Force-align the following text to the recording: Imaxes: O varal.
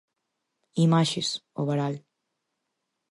Imaxes: 0.85 1.29
O 1.61 1.61
varal. 1.69 1.95